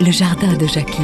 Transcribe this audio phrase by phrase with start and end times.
[0.00, 1.02] Le jardin de Jackie.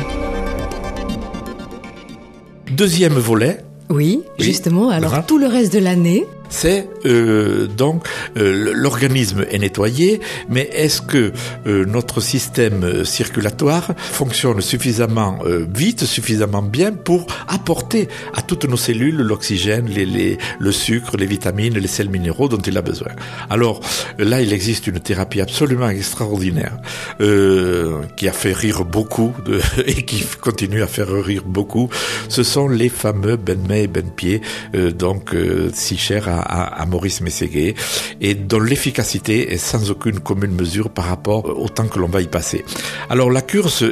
[2.71, 3.65] Deuxième volet.
[3.91, 4.45] Oui, Oui.
[4.45, 4.89] justement.
[4.91, 8.07] Alors tout le reste de l'année, C'est euh, donc
[8.37, 11.33] euh, l'organisme est nettoyé, mais est-ce que
[11.67, 18.67] euh, notre système euh, circulatoire fonctionne suffisamment euh, vite, suffisamment bien pour apporter à toutes
[18.69, 22.83] nos cellules l'oxygène, les, les- le sucre, les vitamines, les sels minéraux dont il a
[22.83, 23.11] besoin?
[23.51, 23.81] Alors
[24.19, 26.77] là, il existe une thérapie absolument extraordinaire
[27.21, 31.89] euh, qui a fait rire beaucoup de, et qui continue à faire rire beaucoup.
[32.29, 34.41] Ce sont les fameux Ben-May et Ben-Pied,
[34.77, 35.35] euh, donc
[35.73, 37.75] si chers à, à- Maurice Mességuet,
[38.21, 42.21] et dont l'efficacité est sans aucune commune mesure par rapport au temps que l'on va
[42.21, 42.65] y passer.
[43.09, 43.87] Alors la cure se,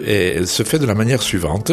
[0.65, 1.73] fait de la manière suivante.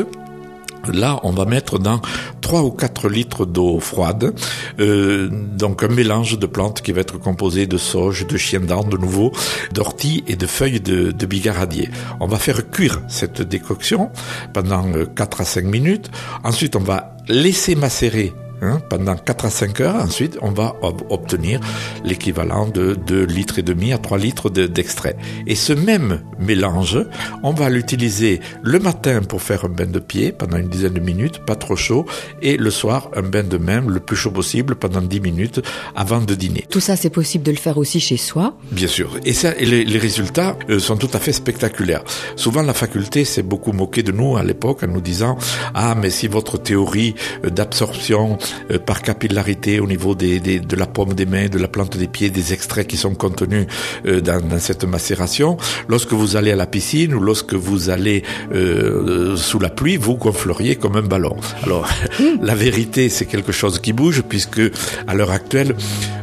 [0.88, 2.02] Là, on va mettre dans
[2.40, 4.34] 3 ou 4 litres d'eau froide,
[4.80, 8.90] euh, donc un mélange de plantes qui va être composé de sauge, de chien d'Inde
[8.90, 9.34] de nouveau,
[9.74, 11.90] d'ortie et de feuilles de, de bigaradier.
[12.22, 14.10] On va faire cuire cette décoction
[14.54, 16.10] pendant euh, 4 à 5 minutes.
[16.46, 19.96] Ensuite, on va laisser macérer hein, pendant 4 à 5 heures.
[19.96, 21.60] Ensuite, on va ob- obtenir
[22.04, 25.16] l'équivalent de 2 litres et demi à 3 litres de- d'extrait.
[25.48, 26.98] et ce même mélange,
[27.44, 31.00] on va l'utiliser le matin pour faire un bain de pied pendant une dizaine de
[31.00, 32.06] minutes, pas trop chaud,
[32.42, 35.62] et le soir, un bain de main le plus chaud possible pendant 10 minutes
[35.96, 36.66] avant de dîner.
[36.70, 38.56] tout ça c'est possible de le faire aussi chez soi?
[38.72, 39.10] Bien sûr.
[39.26, 42.04] Et ça, et les, les résultats euh, sont tout à fait spectaculaires.
[42.36, 45.38] Souvent, la faculté s'est beaucoup moquée de nous à l'époque en nous disant
[45.74, 48.38] ah mais si votre théorie euh, d'absorption
[48.72, 51.98] euh, par capillarité au niveau des, des- de la paume des mains, de la plante
[51.98, 53.68] des pieds, des extraits qui sont contenus
[54.06, 58.24] euh, dans, dans cette macération, lorsque vous allez à la piscine ou lorsque vous allez
[58.54, 61.36] euh, sous la pluie, vous gonfleriez comme un ballon.
[61.64, 61.88] Alors,
[62.42, 64.62] la vérité, c'est quelque chose qui bouge puisque
[65.08, 65.76] à l'heure actuelle,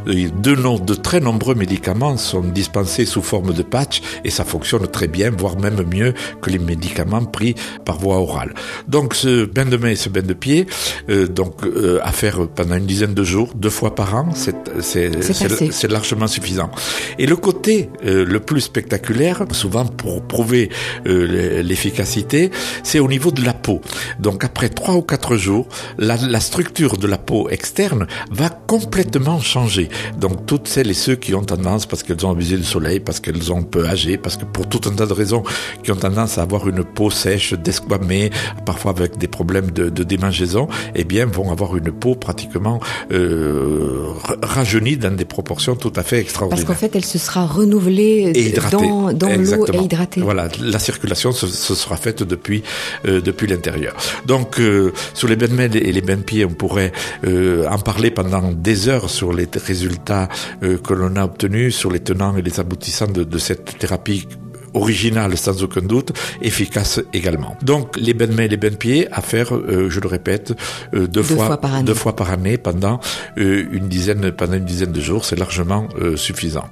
[0.07, 5.07] de, de très nombreux médicaments sont dispensés sous forme de patch et ça fonctionne très
[5.07, 7.55] bien, voire même mieux que les médicaments pris
[7.85, 8.53] par voie orale.
[8.87, 10.65] Donc, ce bain de main et ce bain de pied,
[11.09, 15.87] euh, donc euh, à faire pendant une dizaine de jours, deux fois par an, c'est
[15.89, 16.71] largement suffisant.
[17.19, 20.69] Et le côté euh, le plus spectaculaire, souvent pour prouver
[21.05, 22.51] euh, l'efficacité,
[22.83, 23.81] c'est au niveau de la peau.
[24.19, 25.67] Donc après trois ou quatre jours,
[25.97, 29.89] la, la structure de la peau externe va complètement changer.
[30.19, 33.19] Donc toutes celles et ceux qui ont tendance, parce qu'elles ont abusé du soleil, parce
[33.19, 35.43] qu'elles ont peu âgé, parce que pour tout un tas de raisons,
[35.83, 38.29] qui ont tendance à avoir une peau sèche, desquamée,
[38.65, 42.79] parfois avec des problèmes de, de démangeaison, eh bien vont avoir une peau pratiquement
[43.11, 46.65] euh, ra- rajeunie dans des proportions tout à fait Parce extraordinaires.
[46.65, 48.77] qu'en fait elle se sera renouvelée Et hydratée.
[48.77, 50.21] dans, dans l'eau et hydratée.
[50.21, 52.63] Voilà, la circulation se, se sera faite depuis
[53.05, 53.95] euh, depuis l'intérieur.
[54.25, 56.91] Donc euh, sur les benmel et les benpieds, on pourrait
[57.25, 60.27] euh, en parler pendant des heures sur les t- résultats
[60.63, 64.27] euh, que l'on a obtenus, sur les tenants et les aboutissants de, de cette thérapie
[64.73, 66.11] originale sans aucun doute,
[66.41, 67.55] efficace également.
[67.61, 70.53] Donc les benmets et les benpieds à faire, euh, je le répète,
[70.93, 71.85] euh, deux, fois par année.
[71.85, 72.99] deux fois par année pendant
[73.37, 76.69] euh, une dizaine pendant une dizaine de jours, c'est largement euh, suffisant.